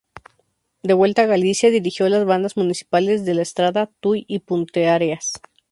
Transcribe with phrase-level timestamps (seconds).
[0.81, 5.33] De vuelta a Galicia dirigió las bandas municipales de La Estrada, Tuy y Puenteareas.